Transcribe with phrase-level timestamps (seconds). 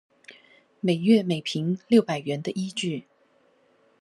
[0.79, 3.05] 每月每坪六百元的依據